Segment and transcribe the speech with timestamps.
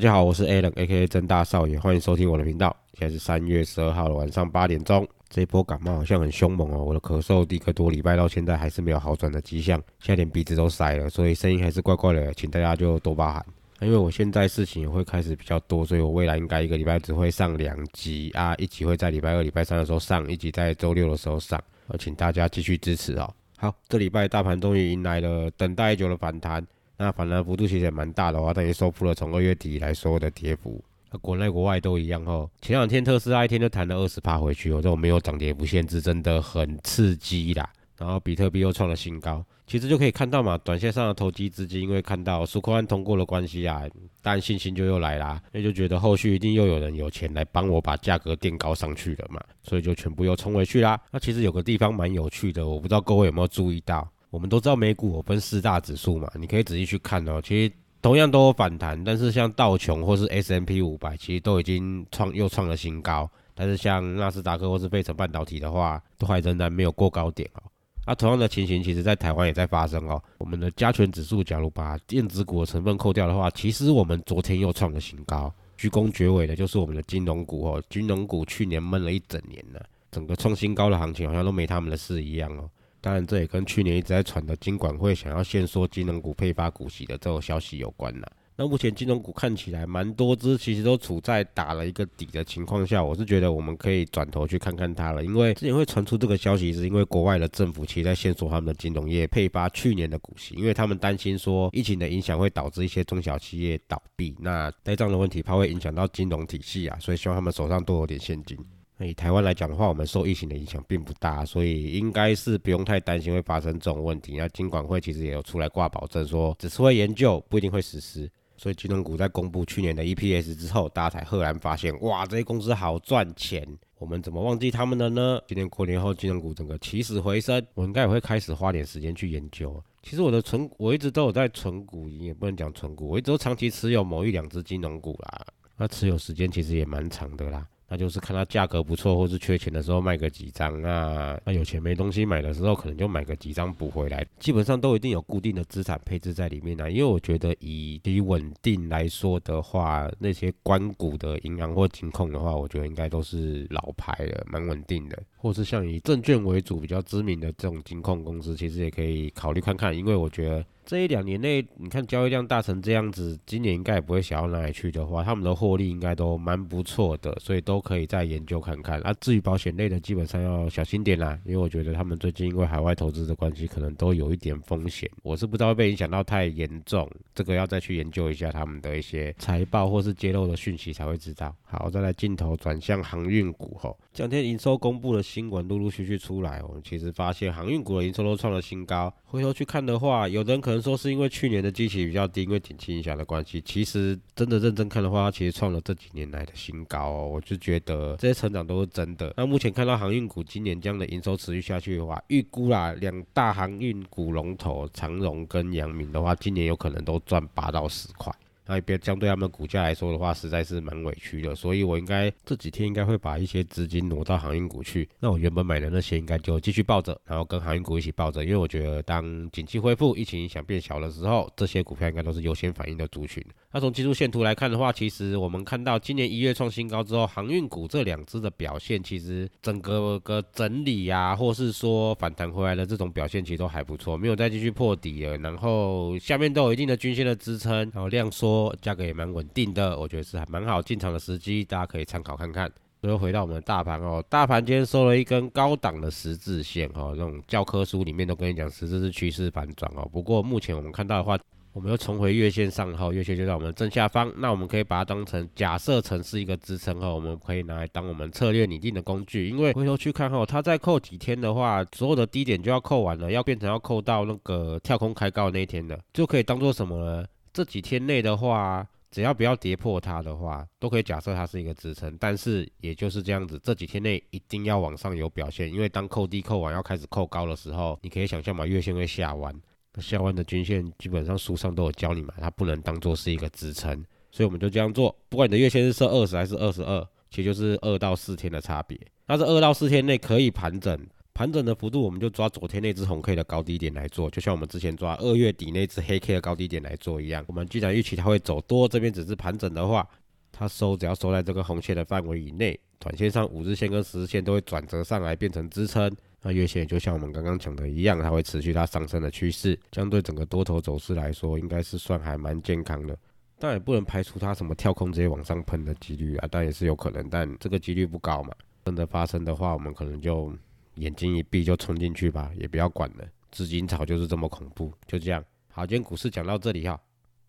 [0.00, 1.06] 大家好，我是 Alan，A.K.A.
[1.06, 2.74] 真大少爷，欢迎收听我的频道。
[2.94, 5.06] 现在是三月十二号的晚上八点钟。
[5.28, 13.44] 这一波感冒好像很凶猛哦，我的咳嗽第一个多礼拜到现在还是没有好转的迹象，现在连鼻子都塞了，所以声音还是怪怪的，请大家就多包涵。
[13.82, 21.62] 因为我现在事情也会开始比较多，所以我未来应该一个礼拜只会上两集啊，一集会在礼拜二、礼拜三的时候上，一集在周六的时候上，
[21.98, 23.30] 请大家继续支持哦。
[23.58, 26.66] 好，这礼拜大盘终于迎来了等待已久的反弹。
[27.02, 30.84] 那反而幅度其实也蛮大的话，等于收复了从二月底来说的跌幅。
[31.10, 32.48] 那国内国外都一样哦。
[32.60, 37.66] 前两天特斯拉一天就弹了二十趴回去，哦，这种没有涨跌幅限制，真的很刺激啦。
[37.96, 43.82] 然后比特币又创了新高，其实就可以看到嘛，短线上的投机资金因为看到苏克安通过的关系啊，
[44.20, 51.00] 但信心就又来啦，那就觉得后续一定又有人有钱来帮我把价格垫高上去了嘛，所以就全部又冲回去啦。
[51.10, 54.06] 那其实有个地方蛮有趣的，我不知道各位有没有注意到。
[54.30, 57.40] 我们都知道美股有分四大指数嘛，你可以仔细去看哦。
[57.42, 63.28] 其实同样都有反弹，但是像道琼或是 S M P 五百，其实都已经创又创了新高。
[63.54, 67.62] 但是像纳斯达克或是费城半导体的话，都还仍然没有过高点哦。
[68.06, 70.22] 那同样的情形，其实在台湾也在发生哦。
[70.38, 75.52] 我们的加权指数，假如把电子股的成分扣掉的话，其实我们昨天又创了新高。
[75.76, 77.82] 居功厥伟的就是我们的金融股哦。
[77.90, 82.68] 金融股去年闷了一整年了，整个创新高的行情好像都没他们的事一样哦。
[83.00, 88.30] 当然，这也跟去年一直在传的金管会想要限缩金融股配发股息的这个消息有关了。
[88.56, 95.24] 那目前金融股看起来蛮多只，其实都处在打了一个底的情况下，我是觉得我们可以转头去看看它了。
[95.24, 108.58] 因为之前会传出这个消息，是因为国外的政府其实在限缩他们的金融业配发去年的股息，因为他们担心说疫情的影响会导致一些中小企业倒闭，那呆账的问题怕会影响到金融体系啊，所以希望他们手上多有点现金。
[109.06, 114.36] 以台湾来讲的话，我们受疫情的影响并不大，所以应该是不用太担心会发生这种问题。
[114.36, 118.30] 那金管会其实也有出来挂保证，说只是会研究，不一定会实施。
[118.56, 123.66] 所以金融股在公布去年的 EPS 之后，大家才赫然发现，哇，这些公司好赚钱，
[123.96, 125.40] 我们怎么忘记他们了呢？
[125.48, 129.82] 今年过年后，金融股整个起死回生，我应该也会开始花点时间去研究。
[130.02, 135.46] 其实我的存，我一直都有在存股，也不能讲存股，我一直都长期持有某一两只金融股啦。
[135.78, 137.66] 那持有时间其实也蛮长的啦。
[137.92, 141.36] 那就是看它价格不错，或是缺钱的时候卖个几张啊。
[141.44, 144.24] 那有钱没东西买的时候，可能就买个几张补回来。
[144.38, 146.88] 基本上都一定有固定的资产配置在里面啊。
[146.88, 155.20] 因为我觉得以以稳定来说的话，那些关股的银行或金控的话，我觉得应该都是老牌的，蛮稳定的。
[155.36, 159.96] 或是像以证券为主比较知名的这种金控公司，其实也可以考虑看看。
[159.96, 160.64] 因为我觉得。
[160.84, 169.00] 这一两年内，你看交易量大成这样子，今年应该也不会小到哪里去的话，他们的获利应该都蛮不错的，所以都可以再研究看看。
[169.02, 175.08] 啊，至于保险类的，基本上要小心点啦，因为我觉得他们最近因为海外投资的关系，可能都有一点风险。
[175.22, 181.54] 我是不知道被影响到太严重，这个要再去研究一下他们的一些财报或是揭露的讯息才会知道。
[181.62, 189.12] 好，再来镜头转向航运股吼，这两天营收公布的新闻陆陆续续出来，我们其实发现航运股的营收都创了新高。
[189.26, 193.60] 回头去看的话，有人可可能说是因为去年的基期比较低，因为景气影响的关系。
[193.62, 197.10] 其实真的认真看的话，其实创了这几年来的新高。
[197.10, 199.34] 我就觉得这些成长都是真的。
[199.36, 208.32] 那目前看到航运股今年这样的营收持续下去的话，预估啦，两大航运股龙头长荣跟阳明的话，今年有可能都赚八到十块。
[208.70, 215.08] 那一边相对他们股价来说的话，实在是蛮委屈的，所以我应该这几天应该会把一些资金挪到航运股去。
[215.18, 223.44] 那我原本买的那些应该就继续抱着，然后跟航运股一起抱着，因为我觉得当景气恢复、疫情影响变小的时候，这些股票应该都是优先反应的族群。
[223.72, 235.38] 那从技术线图来看的话，其实我们看到今年一月创新高之后，航运股这两只的表现，其实整个个整理呀，或是说反弹回来的这种表现，其实都还不错，没有再继续破底了。
[235.38, 242.68] 然后下面都有一定的均线的支撑，然后量缩，价格也蛮稳定的，我觉得是还蛮好进场的时机，大家可以参考看看。
[243.00, 250.06] 最后回到我们的大盘哦，大盘今天收了一根高档的十字线哦，那种教科书里面都跟你讲十字是趋势反转哦。
[250.12, 251.38] 不过目前我们看到的话，
[251.72, 259.48] 我们又重回月线上后，月线就在我们正下方，那我们可以把它当成假设成是一个支撑后，我们可以拿来当我们策略拟定的工具。
[259.48, 267.24] 因为回头去看后，它再扣几天的话，所有的低点就要扣完了，要变成要扣到那个跳空开高那一天的，就可以当做什么呢？
[267.52, 272.16] 这几天内的话，只要不要跌破它的话，都可以假设它是一个支撑。
[272.18, 279.54] 但是也就是这样子，这几天内一定要往上有表现，因为当扣低扣完要开始扣高的时候，你可以想象嘛，月线会下弯。
[279.98, 285.14] 下弯的均线基本上书上都有教你嘛，它不能当做是一个支撑，所以我们就这样做。
[285.28, 288.98] 不管你的月线是设二十还是二十二，其实就是二到四天的差别。
[289.26, 290.98] 那这二到四天内可以盘整，
[291.32, 297.44] 盘整的幅度我们就抓昨天那只红 K 的高低点来做，就像我们之前抓二月底那只黑 K 的高低点来做一样。
[297.48, 300.06] 我们既然预期它会走多，这边只是盘整的话，
[300.52, 306.10] 它收只要收在这个红线的范围以内，短线上五日线跟十日线都会转折上来变成支撑。
[306.42, 313.16] 那月线就像我们刚刚讲的一样，它会持续它上升的趋势，相对整个多头走势来说，应该是算还蛮健康的。
[313.58, 318.54] 但也不能排除它什么跳空直接往上喷的几率啊，但也是有可能，但这个几率不高嘛。
[318.86, 320.50] 真的发生的话，我们可能就
[320.94, 323.24] 眼睛一闭就冲进去吧，也不要管了。
[323.50, 325.44] 资金潮就是这么恐怖，就这样。
[325.68, 326.98] 好，今天股市讲到这里哈。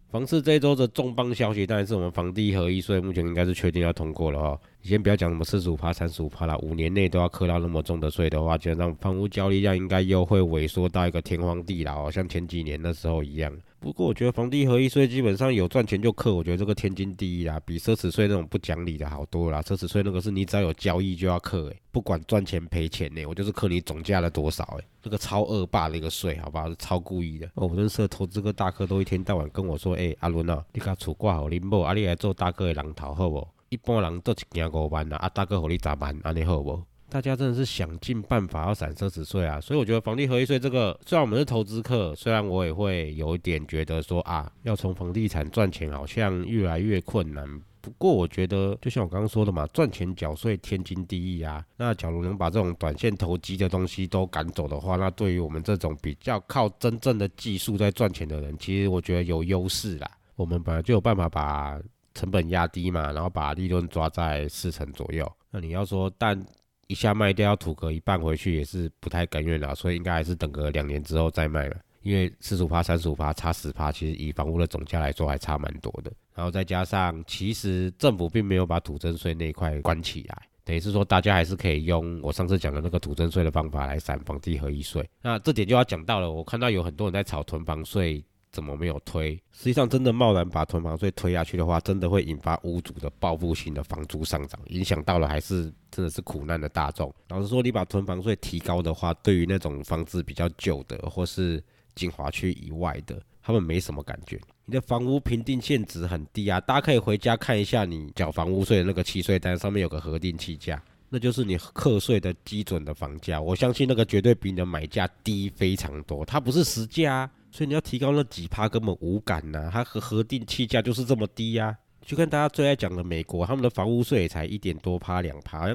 [0.09, 4.61] 房市这一周的重磅消息，当然是我们房地合一税，目前应该是确定要通过了哦。
[4.83, 13.55] 你先不要讲什么四十五趴、三十五趴啦，五年内都要课到那么重的税的话，基本上房屋交易量应该又会萎缩到一个天荒地老，像前几年那时候一样。
[13.79, 19.61] 不过我觉得房地合一税基本上有赚钱就课，我觉得这个天经地义啦，比奢侈税那种不讲理的好多啦。
[19.61, 26.67] 奢侈税那个是你只要有交易就要课，诶，不管赚钱赔钱呢，我就是课你总价的多少，诶，这个超恶霸的一个税，好吧？
[26.67, 27.47] 是超故意的。
[27.55, 33.47] 哦，我认识的投资个大哥都一天到晚跟我说，诶，阿伦啊，你甲厝挂好恁某，啊，你来做大哥的人头好不？
[33.71, 36.83] 一般人都一件五万啊，啊，大哥给你十万，安尼好不？
[37.09, 47.47] 大家真的是想尽办法要闪奢侈税啊，所以我觉得房地合一税这个，虽然我们是投资客，虽然我也会有一点觉得说啊，要从房地产赚钱好像越来越困难。
[47.79, 51.65] 不过我觉得，就像我刚刚说的嘛，赚钱缴税天经地义啊。
[51.77, 60.11] 那假如能把这种短线投机的东西都赶走的话，那对于我们这种比较靠真正的技术在赚钱的人，其实我觉得有优势啦。
[60.35, 61.79] 我们本来就有办法把
[62.13, 65.31] 成本压低嘛，然后把利润抓在四成左右。
[65.49, 66.43] 那你要说，但
[66.87, 71.77] 一下卖掉要吐个一半回去也是不太甘愿的，所以应该还是等个两年之后再卖了。
[72.01, 76.11] 因为四十五趴、三十五趴差十趴，其实以房屋的总价来说还差蛮多的。
[76.33, 85.07] 然后再加上，其实政府并没有把土增税那一块关起来，等于是说大家还是可以用我上次讲的那个土增税的方法来散房地合一税。
[85.21, 88.23] 那这点就要讲到了，我看到有很多人在炒囤房税。
[88.51, 89.33] 怎么没有推？
[89.51, 97.13] 实际上，真的贸然把囤房税推下去的话，真的会引发屋主的报复性的房租上涨，影响到了还是真的是苦难的大众。
[97.29, 101.63] 老实说，你把囤房税提高的话，对于那种房子比较旧的或是
[101.95, 104.39] 精华区以外的，他们没什么感觉。
[104.65, 113.39] 你的房屋评定限值很低啊，大家可以回家看一下你缴房屋税的那个契税单，上面有个核定契价，那就是你课税的基准的房价。
[113.39, 117.29] 我相信那个绝对比你的买价低非常多，它不是实价。
[117.51, 121.77] 所以你要提高那几趴根本无感呐，它和核定气价就是这么低呀。
[122.03, 125.67] 就看大家最爱讲的美国，他们的房屋税才一点多趴两趴，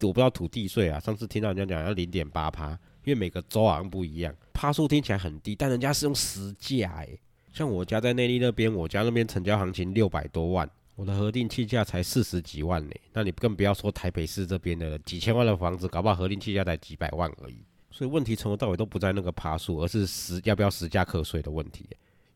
[0.00, 0.98] 我不知道土地税啊。
[0.98, 2.70] 上次听到人家讲要零点八趴，
[3.04, 7.20] 因为每个州好像不一样，趴数听起来很低，但人家是用实价诶。
[7.52, 12.94] 像我家在内地那边，我家那边成交行情六百多万，我的核定气价才四十几万呢。
[13.12, 17.56] 那你更不要说台北市这边的几千万的房子，搞不好核定气价才几百万而已。
[17.98, 21.84] 所以问题从头到尾都不在那个趴数，而是实要不要实价课税的问题。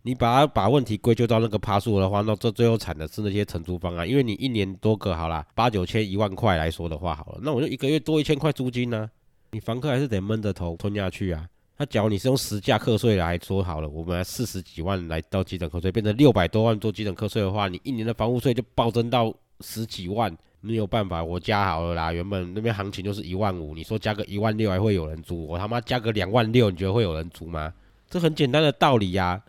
[0.03, 4.05] 你把它把问题归咎到那个趴数的话，那这最后惨的是那些承租方啊。
[4.05, 9.09] 因为你一年多个好啦，八九千一万块来说的话，好了，那我就一个月多一千块租金呢。
[9.53, 11.47] 你房客还是得闷着头吞下去啊。
[11.77, 20.37] 那假如你是用实价课税来说好了，我们四十几万来到基准课税，变成六百多万做基准课税的话，你一年的房屋税就暴增到十几万。
[20.63, 22.13] 没有办法，我加好了啦。
[22.13, 25.47] 原本那边行情就是一万五，你说加个一万六还会有人租？
[25.47, 27.75] 我他妈加个两万六，你觉得会有人租吗？
[28.09, 29.43] 这很简单的道理呀。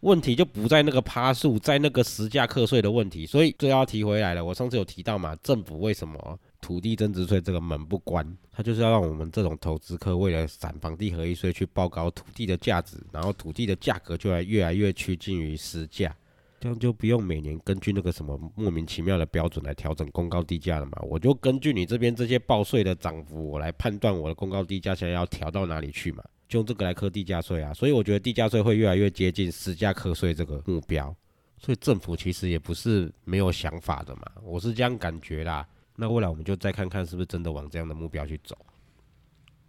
[0.00, 3.26] 问题就不在那个趴数，在那个实价课税的问题。
[3.26, 4.42] 所以最要提回来了。
[4.42, 8.26] 我上次有提到嘛，政府为什么土地增值税这个门不关？
[8.50, 16.14] 它就是要让我们这种投资客为了散房地合一税去报高土地的价值，然后土地的价格就来越来越趋近于实价。
[16.60, 20.92] 这样就不用每年根据那个什么莫名其妙的标准来调整公告地价了嘛？
[21.00, 26.22] 我就根据你这边这些报税的涨幅，我来判断我的公告地价现在要调到哪里去嘛？
[26.46, 27.72] 就用这个来扣地价税啊。
[27.72, 31.14] 所以我觉得地价税会越来越接近实价课税这个目标。
[31.56, 35.66] 所以政府其实也不是没有想法的嘛，我是这样感觉啦。
[35.96, 38.54] 那未来我们就再看看是不是真的往这样的目标去走。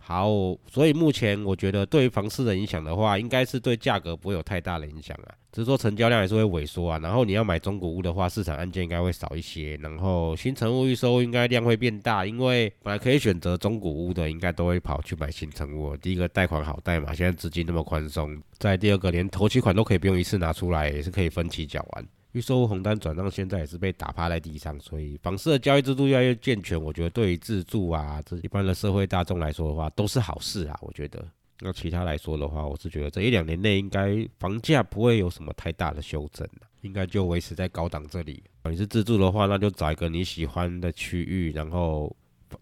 [0.03, 0.27] 好，
[0.67, 6.99] 所以目前我觉得对于房市的影响的话，应该是对价格不会有太大的影响啊，只是说成交量还是会萎缩啊。
[6.99, 15.95] 然后你要买中古屋的话，市场案件应该会少一些，然后新成屋预售应该量会变大，因为本来可以选择中古屋的，应该都会跑去买新成屋。
[15.97, 22.05] 第一个贷款好贷嘛，现在资金那么宽松，在第二个连头期款都可以不用一次拿出来，也是可以分期缴完。
[22.33, 30.79] 预售红单转让现在也是被打趴在地上，所以房市的交易制度越来越健全，我觉得对于自住啊，这一般的社会大众来说的话，都是好事啊。
[30.81, 31.27] 我觉得，
[31.59, 36.47] 那其他来说的话，我是觉得这一两年内应该房价不会有什么太大的修正
[36.81, 38.41] 应该就维持在高档这里。
[38.63, 42.15] 你是自住的话，那就找一个你喜欢的区域，然后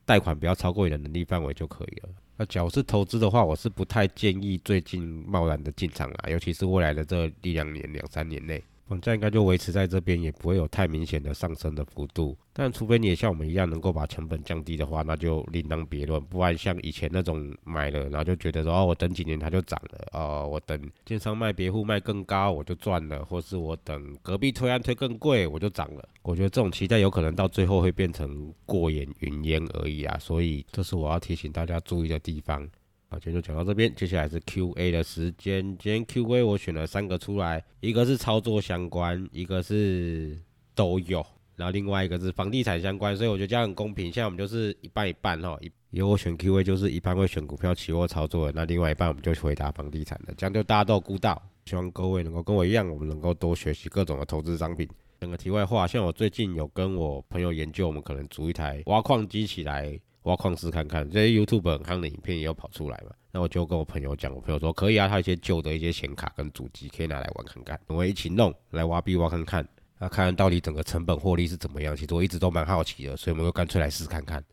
[0.04, 2.10] 贷款不要超过你的能力范围就可以了。
[2.36, 8.64] 那假如是投资的话，我是不太建议最近贸然的进场啊，尤其是未来的这一两年、两三年内。
[8.90, 12.36] 房价应该就维持在这边，也不会有太明显的上升的幅度。
[12.52, 16.20] 但除非你也像我们一样能够把成本降低的话，那就另当别论。
[16.26, 26.10] 不然像以前那种买了，然后就觉得说哦，我等几年它就涨了，哦，我等建商卖别户卖更高我就赚了，或是我等隔壁推案推更贵我就涨了。
[26.24, 30.18] 我觉得这种期待有可能到最后会变成过眼云烟而已啊。
[30.20, 32.68] 所以这是我要提醒大家注意的地方。
[33.12, 35.64] 好，今天就讲到这边，接下来是 Q A 的时间。
[35.80, 40.38] 今天 Q A 我选了三个出来，一个是操作相关，一个是
[40.76, 41.26] 都有，
[41.56, 44.14] 然后另外一个是房地产相关，所以我觉得这样很公平。
[44.14, 51.42] 现在我们就是一半一半哈，一由我选 Q A 就是一半会选股票期货操作的，那另外一半我们就回答房地产的，这样就大家都有顾到。
[51.66, 54.88] 希望各位能够跟我一样，我们能够多学习各种的投资商品。
[55.20, 60.00] 整个题外话，像我最近有跟我朋友研究，我们可能组一台挖矿机起来。
[60.30, 63.12] 挖矿石看看，这些 YouTube 很夯的影片也有跑出来嘛？
[63.32, 69.68] 那我就跟我朋友讲，我朋友说可以啊，他一些旧的一些显卡跟主机可以拿来玩看看，我们一起弄来挖币挖看看，
[69.98, 71.96] 那看看到底整个成本获利是怎么样。
[71.96, 74.44] 其实我一直都蛮好奇的，所以我们就干脆来试看看。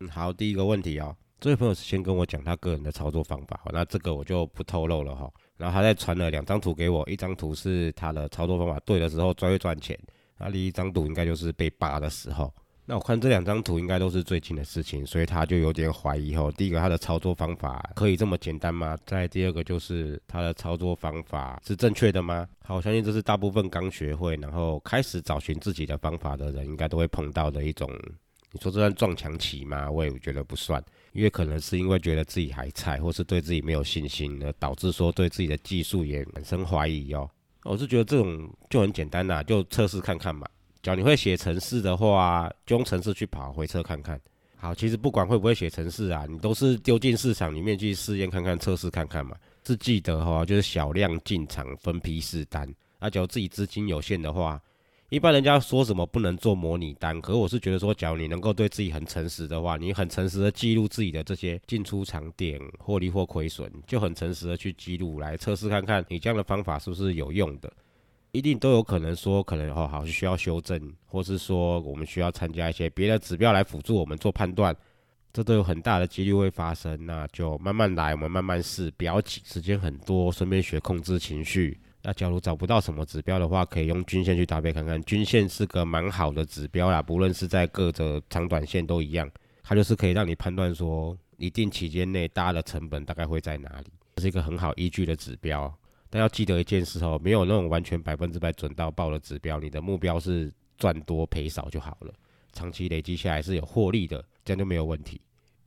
[0.00, 5.30] 嗯，好，第一个问题啊，这位朋友是先跟我讲他个人的操作方法，那这个我就不透露了哈。
[5.56, 9.98] 然后他再传了两张图给我，一张图是他的操作方法对的时候最会赚钱，
[10.38, 12.52] 那另一张图应该就是被扒的时候。
[12.90, 16.50] 那我看这两张图应该都是最近的事情，所以他就有点怀疑吼。
[16.50, 18.98] 第一个，他的操作方法可以这么简单吗？
[19.06, 22.48] 再第二个，就是他的操作方法是正确的吗？
[22.64, 27.88] 好，我相信这是大部分刚学会，然后开始找寻自己的方法的人，应该都会碰到的一种。
[28.50, 29.88] 你说这算撞墙期吗？
[29.88, 37.30] 我也觉得不算，因为可能是因为觉得自己还菜，或是对自己没有信心，而导致说对自己的技术也产生怀疑哦。
[37.62, 40.44] 我是觉得这种就很简单呐，就测试看看嘛。
[40.82, 44.20] 假如你会写程式的话，就用程式去跑回车看看。
[44.56, 49.36] 好，其实不管会不会写程式啊，你都是丢进市场里面去试验看看、测试看看嘛。
[49.66, 52.68] 是记得哈，就是小量进场，分批试单。
[52.98, 54.60] 那假如自己资金有限的话，
[55.08, 67.72] 一般人家说什么不能做模拟单，可我是觉得说，假如你能够对自己很诚实的话，你很诚实的记录自己的这些进出场点、获利或亏损，就很诚实的去记录来测试看看，你这样的方法是不是有用的。
[68.32, 74.74] 一定都有可能说，可能哦好需要修正，或是说我们需要参加一些别的指标来辅助我们做判断，
[75.32, 77.06] 这都有很大的几率会发生。
[77.06, 81.78] 那就慢慢来，我们慢慢试，不要急，时间很多，顺便学控制情绪。
[82.02, 89.30] 那假如找不到什么指标的话，可以用均线去搭配看看，均线是个蛮好的指标啦，不论是在各个长短线都一样，
[89.62, 95.70] 它就是可以让你判断说一定期间内大的成本大概会在哪里，这是一个很好依据的指标。
[96.10, 102.12] 但要记得一件事哦，没有那种完全百分之百准到爆的指标，你的目标是赚多赔少就好了。
[102.52, 105.20] 长期累积下来是有获利的，这样就没有问题。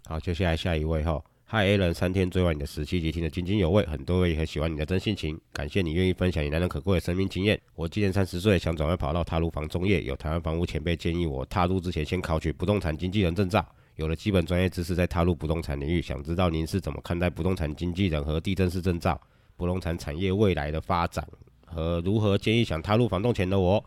[0.06, 7.58] 好，接下来下一位哈，Hi a l n 三天追完你的十七集，听得津津有味，很多位也很喜欢你的真性情，感谢你愿意分享你难能可贵的生命经验。
[7.74, 19.18] 我今年三十岁，想转换跑道踏入房中业，有台湾房屋前辈建议我踏入之前先考取不动产经纪人证照，有了基本专业知识再踏入不动产领域，想知道您是怎么看待不动产经纪人和地震师证照？
[19.56, 21.28] 不动产产业未来的发展
[21.66, 23.84] 和如何建议想踏入房动前的我，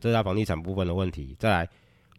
[0.00, 1.34] 这是房地产部分的问题。
[1.38, 1.68] 再来，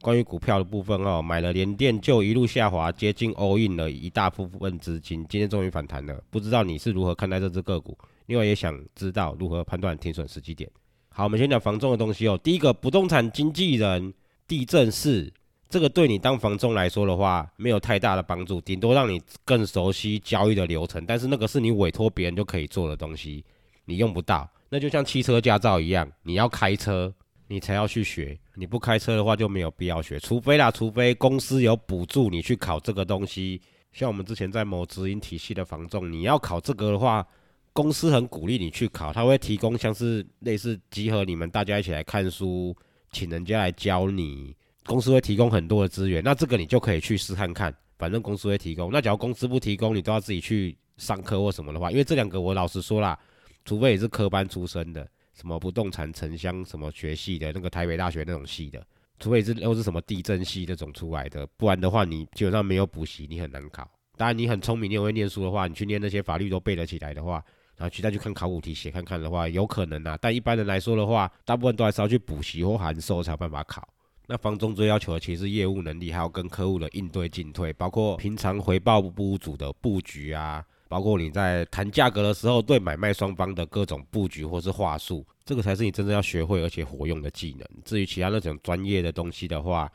[0.02, 6.22] 关于股票的部分哦，买了联电就一路下滑，接近 all in 了一大部分资金，今天终于反弹了。
[6.30, 7.98] 不知道你是如何看待这只个股？
[8.26, 10.70] 另外也想知道如何判断停损时机点。
[11.10, 12.38] 好，我们先讲房仲的东西哦。
[12.44, 14.14] 第一个，不动产经纪人
[14.48, 15.32] 地震室。
[15.70, 21.06] 这个对你当房仲来说的话，没有太大的帮助，顶多让你更熟悉交易的流程。
[21.06, 23.44] 但是那个是你委托别人就可以做的东西，
[23.86, 24.50] 你用不到。
[24.70, 27.14] 那就像汽车驾照一样，你要开车，
[27.48, 28.38] 你才要去学。
[28.54, 30.20] 你不开车的话，就没有必要学。
[30.20, 33.60] 除非啦，除非公司有补助你去考这个东西。
[33.92, 37.26] 像我们之前在某直营体系的房仲，你要考这个的话，
[37.74, 42.76] 公司很鼓励你去考，他会提供像是类似集合你们大家一起来看书，
[43.12, 44.56] 请人家来教你。
[44.86, 47.76] 公司会提供很多的资源，那这个你就可以去试看看。
[47.98, 48.92] 反正公司会提供。
[48.92, 53.18] 那假如公司不提供，你都要自己去上课或什么的话，因为这两个我老实说啦，
[53.64, 58.86] 除非也是科班出身的，什么不动产城乡什么学系的那个台北大学那种系的，
[59.18, 63.90] 除非是又是什么地震系那种出来的，不然的话你基本上没有补习，你很难考。
[64.18, 67.42] 当然你很聪明，你也会念书的话，你去念那些法律都背得起来的话，
[67.78, 70.18] 然后去再去看考古题写看看的话，有可能啊。
[70.22, 73.88] 但一般人来说的话，大部分都还是要去补习或函授才有办法考。
[74.28, 87.68] 那房中最要求的其实业务能力，还有跟客户的应对进退，包括平常回报屋主的布局啊，包括你在谈价格的时候对买卖双方的各种布局或是话术，这个才是你真正要学会而且活用的技能。
[87.84, 89.92] 至于其他那种专业的东西的话，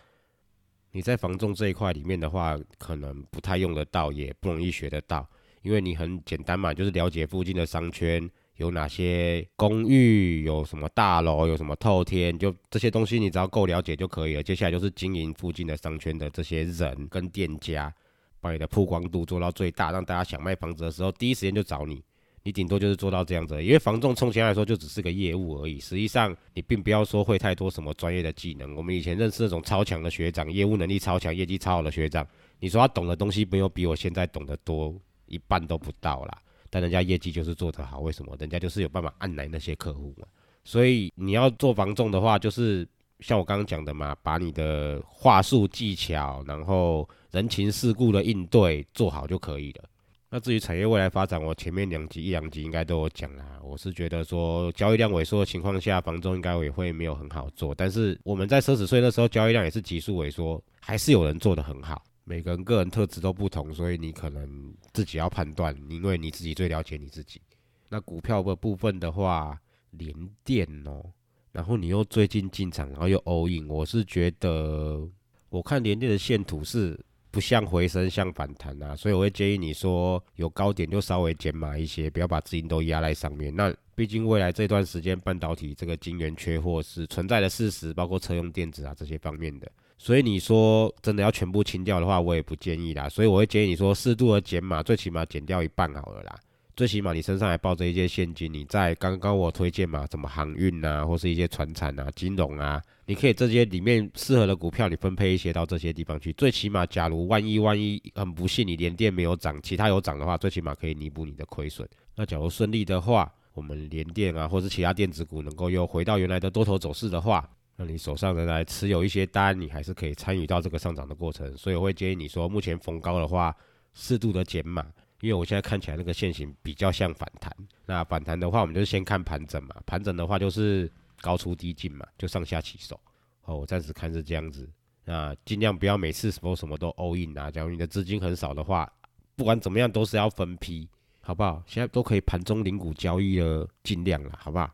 [0.93, 5.29] 你在房仲这一块里面的话，可能不太用得到，也不容易学得到，
[5.63, 8.31] 因为你很简单嘛，就是了解附近的商圈。
[8.61, 10.45] 有哪些公寓？
[10.45, 11.47] 有什么大楼？
[11.47, 12.39] 有什么透天？
[12.39, 14.43] 就这些东西，你只要够了解就可以了。
[14.43, 17.91] 接下来就是经营附近的商圈的这些人跟店家，
[18.39, 22.05] 把你的曝光度做到最大，让大家想卖房子的时候，第一时间就找你。
[22.43, 25.81] 你顶多就是做到这样子，因为房仲充其来说就只是个业务而已。
[25.81, 28.77] 实际上，你并不要说会太多什么专业的技能。
[28.77, 32.27] 我们以前认识那种超强的学长，业务能力超强、业绩超好的学长，
[32.59, 36.43] 你说他懂的东西没有比我现在懂得多一半都不到啦。
[36.71, 38.35] 但人家业绩就是做得好，为什么？
[38.39, 40.27] 人家就是有办法按来那些客户嘛。
[40.65, 42.87] 所以你要做房仲的话，就是
[43.19, 49.85] 像我刚刚讲的嘛，把你的话术技巧，然后人情世故的应对做好就可以了。
[50.33, 53.59] 那至于产业未来发展，我前面两集一两集应该都有讲啦。
[53.65, 57.75] 我是觉得说交易量萎缩的情况下，房仲应该也会没有很好做。
[57.75, 62.01] 但是我们在奢侈税那时候交易量也是急速萎缩，还是有人做得很好。
[62.31, 67.41] 每个人个人特质都不同，所以你可能自己要判断，因为你自己最了解你自己。
[67.89, 69.61] 那股票的部分的话，
[69.91, 71.03] 连电哦，
[71.51, 75.05] 然后你又最近进场，然后又 all in，我是觉得，
[75.49, 76.97] 我看连电的线图是
[77.31, 83.55] 不像回升，像反弹啊，所以我会建议你说有高点就稍微减码一些，不要把资金都压在上面。
[83.55, 89.71] 那毕竟未来这段时间半导体这个晶圆缺货是存在的事实，包括车用电子啊这些方面的。
[89.99, 93.09] 所以你说真的要全部清掉的话，我也不建议啦。
[93.09, 96.39] 所以我会建议你说适度的减码，最起码减掉一半好了啦。
[96.77, 106.33] 最起码你身上还抱着一些现金，你在刚刚我推荐嘛，什么航运啊，或是一些船产啊、金融啊，你可以这些里面适合的股票，你分配一些到这些地方去。
[106.35, 111.87] 最起码，假如万一万一很不幸你连电没有涨，其他有涨的话，最起码可以弥补你的亏损。
[112.17, 117.49] 那假如顺利的话，我们连电啊，或是其他电子股能够又回到原来的多头走势的话。
[117.77, 121.57] 那你手上仍来持有一些单，你还是可以参与到这个上涨的过程。
[121.57, 123.57] 所以我会建议你说，目前逢高的话，
[123.95, 124.87] 适度的减码，
[125.21, 127.55] 因为我现在看起来那个线型比较像反弹。
[127.87, 129.77] 那反弹的话，我们就先看盘整嘛。
[129.87, 132.99] 盘整的话就是高出低进嘛，就上下起手。
[133.45, 134.69] 哦，我暂时看是这样子。
[135.05, 137.51] 那尽量不要每次什么什么都 all in 啊。
[137.51, 138.91] 假如你的资金很少的话，
[139.35, 140.89] 不管怎么样都是要分批，
[141.21, 141.63] 好不好？
[141.67, 144.71] 现在都可以盘中零股交易了，尽量了，好不好？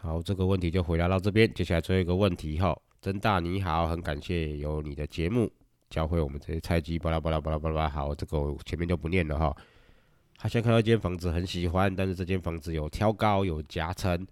[0.00, 1.52] 好，这个问题就回答到这边。
[1.54, 5.50] 接下来最后一个问题哈，曾大你好，很感谢有你的节目
[5.88, 7.88] 教会我们这些菜鸡巴拉巴拉巴拉巴拉。
[7.88, 9.56] 好，这个我前面就不念了哈。
[10.42, 14.26] 他先看到一间房子很喜欢，但是这间房子有挑高有夹层。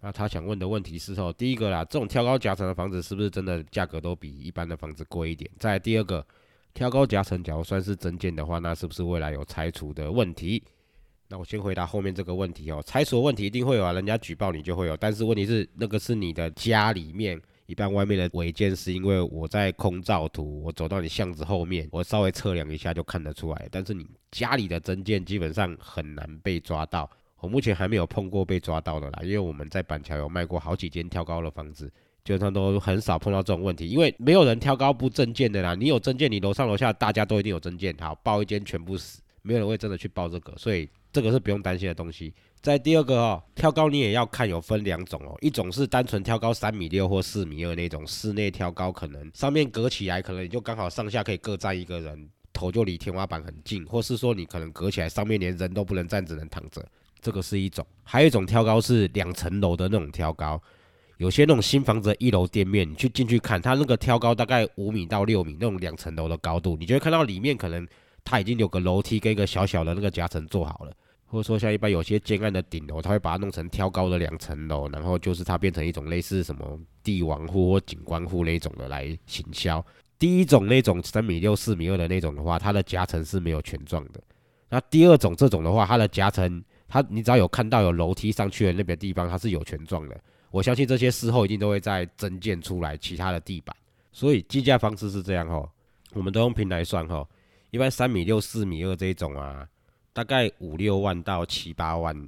[0.00, 5.48] 那他想问的问题是：哦，第一个啦，这种挑高夹层的房子是不是真的价格都比一般的房子贵一点？
[5.56, 6.26] 再第二个，
[6.74, 10.60] 挑高夹层假如算是增建的话，那是不是未来有拆除的问题？
[11.28, 17.40] 那我先回答后面这个问题哦，拆除问题一定会有啊，人家举报你就会有，但是问题是那个是你的家里面，
[17.74, 27.10] 一般外面的违建是因为我在空照图，我走到你巷子后面，我稍微测量一下就看得出来，但是你家里的真建基本上很难被抓到，
[27.40, 31.88] 我目前还没有碰过被抓到的啦，因为我们在板桥有卖过好几间跳高的房子，
[32.22, 40.88] 基本上都很少碰到这种问题，因为没有人跳高不证件的啦，你有证件，你楼上楼下大家都一定有证件，好报一间全部死，没有人会真的去报这个，所以。
[41.14, 42.34] 这个是不用担心的东西。
[42.64, 45.36] 在第二个哦，跳高你也要看，有分两种哦。
[45.42, 56.82] 一种是单纯跳高三米六或四米二那种室内跳高，可能上面隔起来，可能你就刚好上下可以各站一个人，头就离天花板很近，或是说你可能隔起来，上面连人都不能站，只能躺着。
[57.20, 57.86] 这个是一种。
[58.02, 60.58] 还有一种跳高是两层楼的那种跳高，
[61.18, 67.86] 有些那种新房子的一楼店面，你去进去看，它那个挑高大概五米到六米那种两层楼的高度，你就会看到里面可能
[68.24, 70.92] 它已经有个楼梯跟一个小小的那个夹层做好了。
[71.26, 79.84] 或者说像一般有些建案的顶楼，他会把它弄成挑高的两层楼，然后就是它变成一种类似什么帝王户或景观户那种的来行销。
[80.18, 84.20] 第一种那种三米六、四米二的那种的话，它的夹层是没有全幢的。
[84.68, 90.18] 那第二种这种的话，它的夹层，它你只要有看到有楼梯上去的那边地方，它是有全幢的。
[90.50, 93.74] 我相信这些事后一定都会再增建出来其他的地板。
[94.12, 95.68] 所以计价方式是这样哈，
[96.12, 97.26] 我们都用平来算哈。
[97.72, 99.66] 一般三米六、四米二这一种啊，
[100.14, 102.26] 大概五六万到七八万。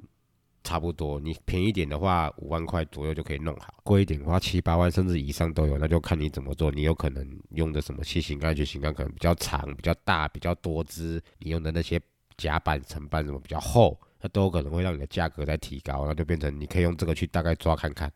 [0.65, 6.73] 差不多，你便宜点的话，五万块左右就可以弄好；贵一点的话，七八万甚至以上都有，那就看你怎么做。
[6.73, 12.01] 你有可能用的什么细型杆、曲型杆可能比较长、比较大、比较多支，你用的那些
[12.37, 18.11] 夹板、层板什么比较厚，那都有可能会让你的价格再提高，那就变成你可以用这个去大概抓看看。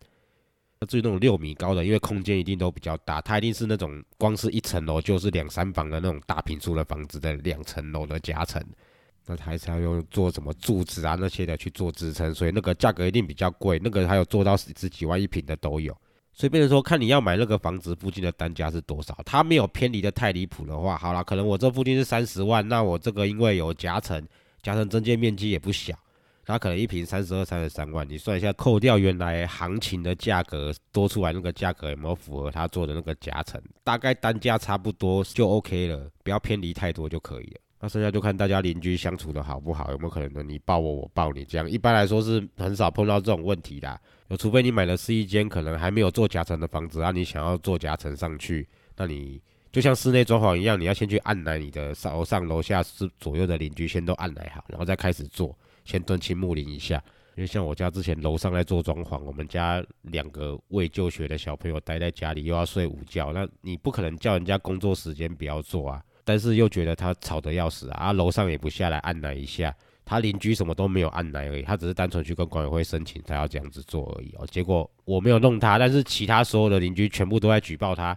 [0.81, 8.61] 那至于那种六米高的，因为空间一定都比较大，它一定是那种光是一层楼就是两三房的那种大平数的房子的两层楼的夹层。
[9.31, 13.79] 那还是要用做什么柱子啊那些的去做支撑，所以那个价格一定比较贵。
[13.83, 15.97] 那个还有做到十几万一平的都有。
[16.33, 19.19] 所以变成说，看你要买那个房子附近的单价是多少。
[19.27, 24.27] 它没有偏离的太离谱的话，好了，可能我这附近是三十万，那我这个因为有夹层，
[24.63, 25.93] 夹层增建面积也不小，
[26.47, 28.09] 它可能一平三十二、三十三万。
[28.09, 33.61] 你算一下，扣掉原来行情的价格，多出来那个价格有没有符合他做的那个夹层？
[33.85, 37.61] 大概单价差不多就 OK 了，不要偏离太多就可以了。
[37.81, 41.69] 那剩下就看大家邻居相处的好不好，有没有可能你抱我，我抱你这样。
[41.69, 49.41] 一般来说是很少碰到这种问题的，有除非你买的是一间可能还没有做夹层的房子，啊，你想要做夹层上去，那你
[49.73, 57.03] 就像室内装潢一样，你要先去按来你的楼上楼下是左右的邻居先都按来好，然后再开始做，先蹲青木林一下。
[57.37, 66.03] 因为像我家之前楼上在做装潢，我们家两个未就学的小朋友待在家里又要睡午觉，那你不可能叫人家工作时间不要做啊。
[66.25, 68.13] 但是又觉得他吵得要死啊！
[68.13, 74.47] 楼上也不下来按奶一下，他邻居什么都没有按奶而已，他只是单纯去跟管委会申请，他要这样子做而已哦。
[74.51, 78.13] 结果我没有弄他，但是其他所有的邻居全部都在举报他，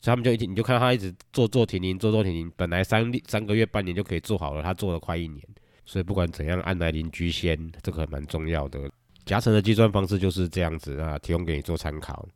[0.00, 2.52] 所以他们就一你就看到他一直做做停停，做做停停。
[2.56, 5.42] 本来三三个月半年就可以做好了，他做了快一年。
[5.84, 8.90] 所以不管怎样，按奶邻居先，这个蛮重要的。
[9.24, 12.28] 夹层的计算方式就是这样子啊，提供给你做参考。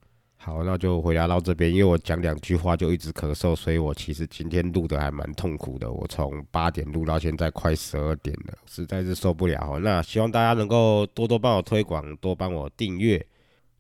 [0.45, 5.93] 好，那就回答到这边，因为我讲两句话就一直咳嗽，所以我其实今天录的还蛮痛苦的。
[5.93, 9.79] 我从八点录到现在快十二点了，实在是受不了。
[9.79, 13.25] 那希望大家能够多多帮我推广，多帮我订阅。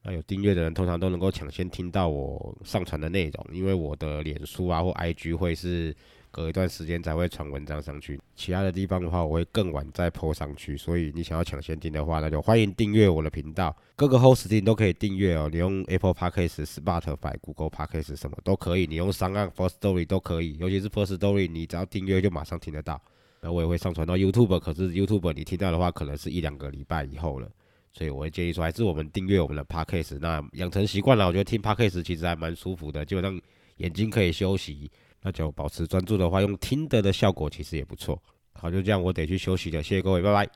[0.04, 5.92] 那有订阅的人通常都能够抢先听到我上传的内容，因为我的脸书啊或 IG 会是。
[6.32, 10.76] 隔一段时间才会传文章上去，其他的地方的话，我会更晚再 po 上去。
[10.76, 15.48] 所以你想要抢先听的话，那就欢迎订阅我的频道，各个 hosting 都可以订阅哦。
[15.52, 23.00] 你用 Apple Podcast、Spotify、Google Podcast 什么都可以，你用商岸 First Story 都可以，尤其是 First Story，你只要订阅就马上听得到。
[23.42, 27.48] 那我也会上传到 YouTube，可是 YouTube 你听到的话，可能是一两个礼拜以后了。
[27.92, 30.18] 所以我会建议说，还是我们订阅我们的 Podcast。
[30.18, 33.38] 那养成习惯了，我觉得听 Podcast 其实还蛮舒服的，基本上
[33.76, 34.90] 眼睛可以休息。
[35.22, 38.20] 那就保持专注的话，用听的的效果其实也不错。
[38.52, 40.52] 好，就这样，我得去休息了，谢谢各位，拜拜。